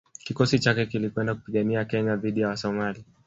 Kikosi 0.23 0.59
chake 0.59 0.85
kilikwenda 0.85 1.35
kupigania 1.35 1.85
Kenya 1.85 2.15
dhidi 2.15 2.39
ya 2.41 2.47
Wasomali 2.47 3.05